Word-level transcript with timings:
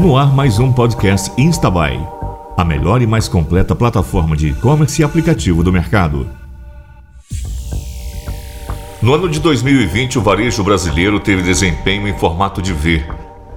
No 0.00 0.16
ar 0.16 0.34
mais 0.34 0.58
um 0.58 0.72
podcast 0.72 1.30
Instabuy, 1.36 2.00
a 2.56 2.64
melhor 2.64 3.02
e 3.02 3.06
mais 3.06 3.28
completa 3.28 3.74
plataforma 3.74 4.34
de 4.34 4.48
e-commerce 4.48 5.02
e 5.02 5.04
aplicativo 5.04 5.62
do 5.62 5.70
mercado. 5.70 6.26
No 9.02 9.12
ano 9.12 9.28
de 9.28 9.38
2020, 9.40 10.18
o 10.18 10.22
varejo 10.22 10.64
brasileiro 10.64 11.20
teve 11.20 11.42
desempenho 11.42 12.08
em 12.08 12.16
formato 12.16 12.62
de 12.62 12.72
V. 12.72 13.04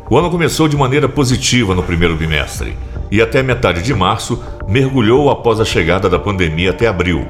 O 0.09 0.17
ano 0.17 0.29
começou 0.29 0.67
de 0.67 0.75
maneira 0.75 1.07
positiva 1.07 1.73
no 1.73 1.81
primeiro 1.81 2.17
bimestre 2.17 2.77
e 3.09 3.21
até 3.21 3.41
metade 3.41 3.81
de 3.81 3.93
março 3.93 4.43
mergulhou 4.67 5.29
após 5.29 5.61
a 5.61 5.65
chegada 5.65 6.09
da 6.09 6.19
pandemia 6.19 6.71
até 6.71 6.87
abril. 6.87 7.25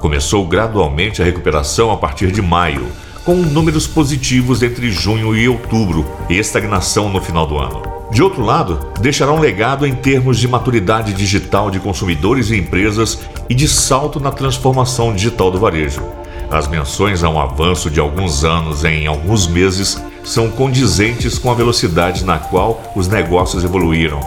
Começou 0.00 0.44
gradualmente 0.44 1.22
a 1.22 1.24
recuperação 1.24 1.92
a 1.92 1.96
partir 1.96 2.32
de 2.32 2.42
maio, 2.42 2.88
com 3.24 3.36
números 3.36 3.86
positivos 3.86 4.60
entre 4.60 4.90
junho 4.90 5.36
e 5.36 5.48
outubro 5.48 6.04
e 6.28 6.36
estagnação 6.36 7.08
no 7.08 7.22
final 7.22 7.46
do 7.46 7.58
ano. 7.58 7.95
De 8.10 8.22
outro 8.22 8.42
lado, 8.44 8.92
deixará 9.00 9.32
um 9.32 9.40
legado 9.40 9.86
em 9.86 9.94
termos 9.94 10.38
de 10.38 10.46
maturidade 10.46 11.12
digital 11.12 11.70
de 11.70 11.80
consumidores 11.80 12.50
e 12.50 12.56
empresas 12.56 13.18
e 13.48 13.54
de 13.54 13.68
salto 13.68 14.20
na 14.20 14.30
transformação 14.30 15.12
digital 15.12 15.50
do 15.50 15.58
varejo. 15.58 16.02
As 16.50 16.68
menções 16.68 17.24
a 17.24 17.28
um 17.28 17.40
avanço 17.40 17.90
de 17.90 17.98
alguns 17.98 18.44
anos 18.44 18.84
em 18.84 19.06
alguns 19.06 19.48
meses 19.48 20.00
são 20.22 20.48
condizentes 20.50 21.38
com 21.38 21.50
a 21.50 21.54
velocidade 21.54 22.24
na 22.24 22.38
qual 22.38 22.80
os 22.94 23.08
negócios 23.08 23.64
evoluíram. 23.64 24.20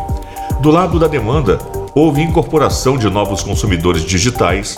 Do 0.61 0.69
lado 0.69 0.99
da 0.99 1.07
demanda, 1.07 1.57
houve 1.95 2.21
incorporação 2.21 2.97
de 2.97 3.09
novos 3.09 3.41
consumidores 3.41 4.03
digitais, 4.03 4.77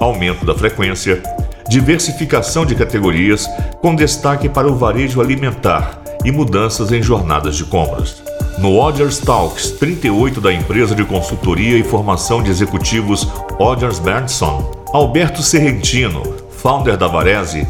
aumento 0.00 0.46
da 0.46 0.54
frequência, 0.54 1.22
diversificação 1.68 2.64
de 2.64 2.74
categorias, 2.74 3.46
com 3.82 3.94
destaque 3.94 4.48
para 4.48 4.66
o 4.66 4.74
varejo 4.74 5.20
alimentar 5.20 6.00
e 6.24 6.32
mudanças 6.32 6.90
em 6.90 7.02
jornadas 7.02 7.56
de 7.56 7.64
compras. 7.64 8.27
No 8.60 8.76
Odgers 8.76 9.18
Talks 9.18 9.70
38 9.70 10.40
da 10.40 10.52
empresa 10.52 10.92
de 10.92 11.04
consultoria 11.04 11.78
e 11.78 11.84
formação 11.84 12.42
de 12.42 12.50
executivos 12.50 13.28
Odgers 13.56 14.00
Berndson, 14.00 14.68
Alberto 14.92 15.42
Serrentino, 15.42 16.22
founder 16.50 16.96
da 16.96 17.06
Varese, 17.06 17.64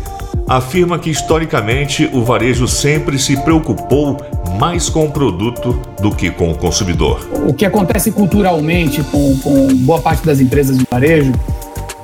afirma 0.48 0.98
que 0.98 1.11
historicamente 1.11 2.08
o 2.11 2.25
varejo 2.25 2.67
sempre 2.67 3.19
se 3.19 3.36
preocupou 3.36 4.17
mais 4.58 4.89
com 4.89 5.05
o 5.05 5.11
produto 5.11 5.78
do 6.00 6.11
que 6.11 6.30
com 6.30 6.50
o 6.50 6.56
consumidor. 6.56 7.20
O 7.47 7.52
que 7.52 7.67
acontece 7.67 8.11
culturalmente 8.11 9.02
com, 9.05 9.36
com 9.41 9.69
boa 9.80 10.00
parte 10.00 10.25
das 10.25 10.41
empresas 10.41 10.78
de 10.78 10.86
varejo 10.91 11.33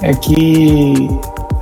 é 0.03 0.13
que 0.13 1.09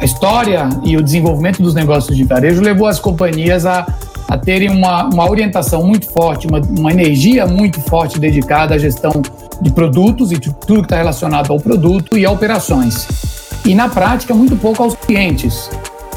a 0.01 0.05
história 0.05 0.69
e 0.83 0.97
o 0.97 1.03
desenvolvimento 1.03 1.63
dos 1.63 1.73
negócios 1.73 2.17
de 2.17 2.25
varejo 2.25 2.61
levou 2.61 2.89
as 2.89 2.99
companhias 2.99 3.65
a 3.65 3.87
a 4.33 4.39
terem 4.39 4.71
uma, 4.71 5.05
uma 5.05 5.31
orientação 5.31 5.85
muito 5.87 6.11
forte, 6.11 6.47
uma, 6.47 6.59
uma 6.59 6.91
energia 6.91 7.47
muito 7.47 7.79
forte 7.83 8.19
dedicada 8.19 8.75
à 8.75 8.79
gestão 8.79 9.13
de 9.61 9.71
produtos 9.71 10.33
e 10.33 10.39
de 10.39 10.51
tudo 10.55 10.81
que 10.81 10.87
está 10.87 10.97
relacionado 10.97 11.53
ao 11.53 11.61
produto 11.61 12.17
e 12.17 12.25
a 12.25 12.31
operações. 12.31 13.07
E 13.67 13.75
na 13.75 13.91
prática, 13.91 14.33
muito 14.33 14.57
pouco 14.57 14.83
aos 14.83 14.97
clientes. 14.97 15.69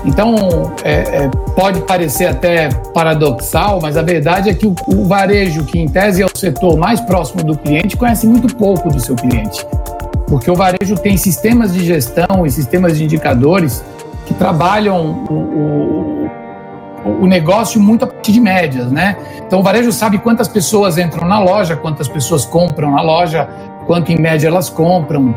Então, 0.05 0.71
é, 0.81 0.93
é, 0.93 1.29
pode 1.57 1.81
parecer 1.81 2.27
até 2.27 2.69
paradoxal, 2.93 3.79
mas 3.81 3.97
a 3.97 4.01
verdade 4.01 4.49
é 4.49 4.53
que 4.53 4.65
o, 4.65 4.73
o, 4.87 5.03
varejo, 5.03 5.65
que 5.65 5.77
em 5.77 5.87
tese 5.89 6.21
é 6.21 6.25
o 6.25 6.37
setor 6.37 6.77
mais 6.77 7.01
próximo 7.01 7.43
do 7.43 7.57
cliente, 7.57 7.97
conhece 7.97 8.25
muito 8.25 8.55
pouco 8.55 8.89
do 8.89 8.99
seu 8.99 9.15
cliente. 9.15 9.67
Porque 10.25 10.49
o 10.49 10.55
varejo 10.55 10.95
tem 10.95 11.17
sistemas 11.17 11.73
de 11.73 11.83
gestão 11.83 12.45
e 12.45 12.49
sistemas 12.49 12.97
de 12.97 13.03
indicadores 13.03 13.83
que 14.25 14.33
trabalham 14.33 15.25
o, 15.29 15.33
o 15.33 16.14
negócio 17.27 17.79
muito 17.79 18.03
a 18.05 18.07
partir 18.07 18.31
de 18.31 18.39
médias, 18.39 18.91
né? 18.91 19.15
Então 19.45 19.59
o 19.59 19.63
varejo 19.63 19.91
sabe 19.91 20.17
quantas 20.17 20.47
pessoas 20.47 20.97
entram 20.97 21.27
na 21.27 21.39
loja, 21.39 21.75
quantas 21.75 22.07
pessoas 22.07 22.45
compram 22.45 22.91
na 22.91 23.01
loja, 23.01 23.47
quanto 23.85 24.11
em 24.11 24.19
média 24.19 24.47
elas 24.47 24.69
compram, 24.69 25.35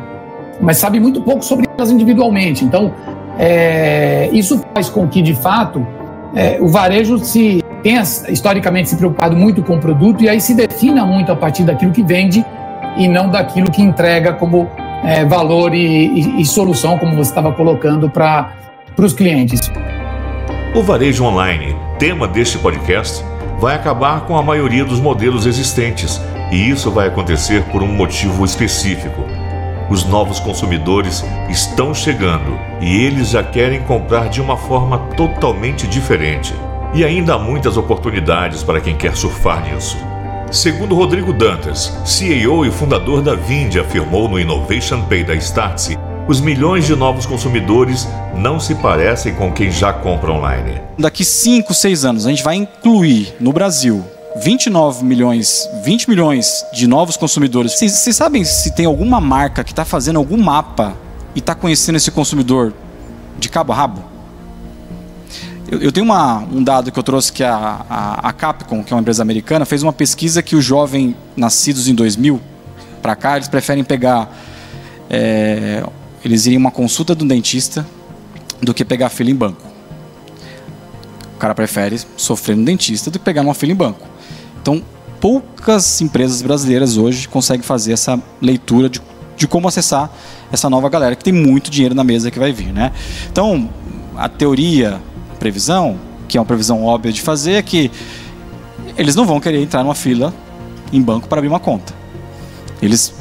mas 0.60 0.78
sabe 0.78 0.98
muito 0.98 1.20
pouco 1.20 1.44
sobre 1.44 1.66
elas 1.76 1.90
individualmente. 1.90 2.64
Então 2.64 2.92
é, 3.38 4.28
isso 4.32 4.60
faz 4.74 4.88
com 4.88 5.06
que 5.06 5.20
de 5.20 5.34
fato 5.34 5.86
é, 6.34 6.58
o 6.60 6.68
varejo 6.68 7.18
se 7.18 7.62
tenha 7.82 8.02
historicamente 8.28 8.88
se 8.88 8.96
preocupado 8.96 9.36
muito 9.36 9.62
com 9.62 9.76
o 9.76 9.80
produto 9.80 10.22
e 10.22 10.28
aí 10.28 10.40
se 10.40 10.54
defina 10.54 11.04
muito 11.04 11.30
a 11.30 11.36
partir 11.36 11.64
daquilo 11.64 11.92
que 11.92 12.02
vende 12.02 12.44
e 12.96 13.06
não 13.06 13.28
daquilo 13.28 13.70
que 13.70 13.82
entrega 13.82 14.32
como 14.32 14.68
é, 15.04 15.24
valor 15.24 15.74
e, 15.74 16.06
e, 16.06 16.40
e 16.40 16.44
solução, 16.44 16.98
como 16.98 17.14
você 17.14 17.30
estava 17.30 17.52
colocando 17.52 18.10
para 18.10 18.52
os 18.98 19.12
clientes. 19.12 19.70
O 20.74 20.82
varejo 20.82 21.24
online, 21.24 21.74
tema 21.98 22.28
deste 22.28 22.58
podcast, 22.58 23.24
vai 23.58 23.74
acabar 23.74 24.26
com 24.26 24.36
a 24.36 24.42
maioria 24.42 24.84
dos 24.84 25.00
modelos 25.00 25.46
existentes, 25.46 26.20
e 26.52 26.68
isso 26.68 26.90
vai 26.90 27.08
acontecer 27.08 27.64
por 27.64 27.82
um 27.82 27.86
motivo 27.86 28.44
específico. 28.44 29.24
Os 29.88 30.04
novos 30.04 30.38
consumidores 30.38 31.24
estão 31.48 31.94
chegando 31.94 32.58
e 32.82 33.02
eles 33.02 33.30
já 33.30 33.42
querem 33.42 33.80
comprar 33.82 34.28
de 34.28 34.42
uma 34.42 34.58
forma 34.58 34.98
totalmente 35.16 35.86
diferente. 35.86 36.54
E 36.92 37.02
ainda 37.02 37.34
há 37.34 37.38
muitas 37.38 37.78
oportunidades 37.78 38.62
para 38.62 38.80
quem 38.80 38.94
quer 38.94 39.16
surfar 39.16 39.64
nisso. 39.64 39.96
Segundo 40.50 40.94
Rodrigo 40.94 41.32
Dantas, 41.32 41.98
CEO 42.04 42.66
e 42.66 42.70
fundador 42.70 43.22
da 43.22 43.34
Vind, 43.34 43.76
afirmou 43.76 44.28
no 44.28 44.38
Innovation 44.38 45.02
Pay 45.02 45.24
da 45.24 45.34
Startse, 45.34 45.98
os 46.28 46.42
milhões 46.42 46.86
de 46.86 46.94
novos 46.94 47.24
consumidores 47.24 48.06
não 48.36 48.60
se 48.60 48.74
parecem 48.74 49.34
com 49.34 49.50
quem 49.50 49.70
já 49.70 49.94
compra 49.94 50.30
online. 50.30 50.78
Daqui 50.98 51.24
5, 51.24 51.72
6 51.72 52.04
anos, 52.04 52.26
a 52.26 52.30
gente 52.30 52.44
vai 52.44 52.54
incluir 52.54 53.34
no 53.40 53.50
Brasil 53.50 54.04
29 54.36 55.04
milhões, 55.06 55.66
20 55.82 56.10
milhões 56.10 56.66
de 56.74 56.86
novos 56.86 57.16
consumidores. 57.16 57.72
Vocês 57.72 58.14
sabem 58.14 58.44
se 58.44 58.72
tem 58.72 58.84
alguma 58.84 59.22
marca 59.22 59.64
que 59.64 59.72
está 59.72 59.86
fazendo 59.86 60.16
algum 60.16 60.36
mapa 60.36 60.94
e 61.34 61.38
está 61.38 61.54
conhecendo 61.54 61.96
esse 61.96 62.10
consumidor 62.10 62.74
de 63.38 63.48
cabo 63.48 63.72
a 63.72 63.76
rabo? 63.76 64.04
Eu, 65.70 65.90
tenho 65.90 66.04
uma, 66.04 66.38
um 66.40 66.62
dado 66.62 66.92
que 66.92 66.98
eu 66.98 67.02
trouxe 67.02 67.32
que 67.32 67.44
a, 67.44 67.84
a, 67.88 68.28
a, 68.28 68.32
Capcom, 68.32 68.82
que 68.82 68.92
é 68.92 68.96
uma 68.96 69.00
empresa 69.00 69.22
americana, 69.22 69.64
fez 69.64 69.82
uma 69.82 69.92
pesquisa 69.92 70.42
que 70.42 70.56
os 70.56 70.64
jovens 70.64 71.14
nascidos 71.36 71.88
em 71.88 71.94
2000 71.94 72.40
para 73.02 73.14
cá, 73.16 73.36
eles 73.36 73.48
preferem 73.48 73.84
pegar 73.84 74.30
é, 75.10 75.82
eles 76.24 76.46
iriam 76.46 76.60
uma 76.60 76.70
consulta 76.70 77.14
do 77.14 77.24
dentista 77.24 77.86
do 78.60 78.74
que 78.74 78.84
pegar 78.84 79.08
fila 79.08 79.30
em 79.30 79.34
banco. 79.34 79.62
O 81.34 81.38
cara 81.38 81.54
prefere 81.54 82.00
sofrer 82.16 82.56
no 82.56 82.64
dentista 82.64 83.10
do 83.10 83.18
que 83.18 83.24
pegar 83.24 83.42
uma 83.42 83.54
fila 83.54 83.72
em 83.72 83.76
banco. 83.76 84.06
Então, 84.60 84.82
poucas 85.20 86.00
empresas 86.00 86.42
brasileiras 86.42 86.96
hoje 86.96 87.28
conseguem 87.28 87.62
fazer 87.62 87.92
essa 87.92 88.20
leitura 88.40 88.88
de, 88.88 89.00
de 89.36 89.46
como 89.46 89.68
acessar 89.68 90.10
essa 90.50 90.68
nova 90.68 90.88
galera 90.88 91.14
que 91.14 91.22
tem 91.22 91.32
muito 91.32 91.70
dinheiro 91.70 91.94
na 91.94 92.02
mesa 92.02 92.30
que 92.30 92.38
vai 92.38 92.52
vir, 92.52 92.72
né? 92.72 92.92
Então, 93.30 93.68
a 94.16 94.28
teoria, 94.28 95.00
a 95.30 95.34
previsão, 95.36 95.96
que 96.26 96.36
é 96.36 96.40
uma 96.40 96.46
previsão 96.46 96.84
óbvia 96.84 97.12
de 97.12 97.20
fazer, 97.20 97.52
é 97.52 97.62
que 97.62 97.90
eles 98.96 99.14
não 99.14 99.24
vão 99.24 99.38
querer 99.38 99.62
entrar 99.62 99.84
numa 99.84 99.94
fila 99.94 100.34
em 100.92 101.00
banco 101.00 101.28
para 101.28 101.38
abrir 101.38 101.48
uma 101.48 101.60
conta. 101.60 101.94
Eles 102.82 103.14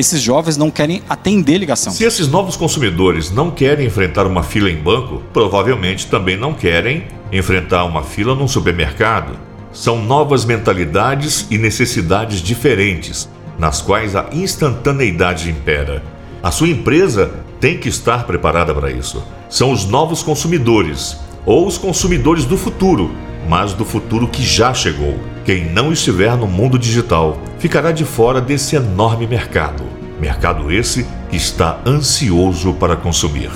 esses 0.00 0.20
jovens 0.20 0.56
não 0.56 0.70
querem 0.70 1.02
atender 1.08 1.58
ligação. 1.58 1.92
Se 1.92 2.04
esses 2.04 2.26
novos 2.26 2.56
consumidores 2.56 3.30
não 3.30 3.50
querem 3.50 3.86
enfrentar 3.86 4.26
uma 4.26 4.42
fila 4.42 4.70
em 4.70 4.76
banco, 4.76 5.22
provavelmente 5.32 6.06
também 6.06 6.36
não 6.36 6.54
querem 6.54 7.04
enfrentar 7.30 7.84
uma 7.84 8.02
fila 8.02 8.34
num 8.34 8.48
supermercado. 8.48 9.38
São 9.72 10.02
novas 10.02 10.44
mentalidades 10.44 11.46
e 11.50 11.58
necessidades 11.58 12.40
diferentes, 12.40 13.28
nas 13.58 13.80
quais 13.80 14.16
a 14.16 14.28
instantaneidade 14.32 15.48
impera. 15.48 16.02
A 16.42 16.50
sua 16.50 16.68
empresa 16.68 17.30
tem 17.60 17.78
que 17.78 17.88
estar 17.88 18.26
preparada 18.26 18.74
para 18.74 18.90
isso. 18.90 19.22
São 19.48 19.70
os 19.70 19.84
novos 19.84 20.22
consumidores, 20.22 21.18
ou 21.44 21.66
os 21.66 21.76
consumidores 21.76 22.44
do 22.44 22.56
futuro, 22.56 23.10
mas 23.48 23.74
do 23.74 23.84
futuro 23.84 24.26
que 24.26 24.42
já 24.42 24.72
chegou. 24.72 25.18
Quem 25.50 25.68
não 25.68 25.92
estiver 25.92 26.36
no 26.36 26.46
mundo 26.46 26.78
digital 26.78 27.36
ficará 27.58 27.90
de 27.90 28.04
fora 28.04 28.40
desse 28.40 28.76
enorme 28.76 29.26
mercado. 29.26 29.82
Mercado 30.20 30.70
esse 30.70 31.04
que 31.28 31.36
está 31.36 31.80
ansioso 31.84 32.72
para 32.74 32.94
consumir. 32.94 33.50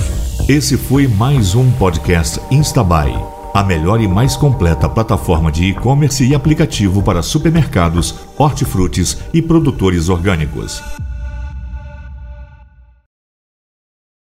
Esse 0.49 0.76
foi 0.76 1.06
mais 1.06 1.55
um 1.55 1.70
podcast 1.70 2.41
Instabuy, 2.50 3.14
a 3.55 3.62
melhor 3.62 4.00
e 4.00 4.08
mais 4.08 4.35
completa 4.35 4.88
plataforma 4.88 5.52
de 5.52 5.67
e-commerce 5.67 6.26
e 6.26 6.35
aplicativo 6.35 7.00
para 7.00 7.23
supermercados, 7.23 8.17
hortifrutis 8.37 9.19
e 9.32 9.40
produtores 9.40 10.08
orgânicos. 10.08 10.82